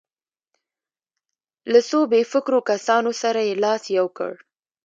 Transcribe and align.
له 1.71 1.79
څو 1.89 1.99
بې 2.11 2.21
فکرو 2.31 2.59
کسانو 2.69 3.11
سره 3.21 3.39
یې 3.47 3.53
لاس 3.63 3.83
یو 3.97 4.07
کړ. 4.17 4.31